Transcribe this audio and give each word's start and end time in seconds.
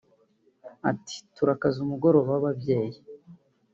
Ati 0.89 1.15
“Turakaza 1.35 1.77
umugoroba 1.81 2.27
w’ababyeyi 2.33 2.97